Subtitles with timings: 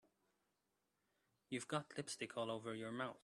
[1.51, 3.17] You've got lipstick all over your mouth.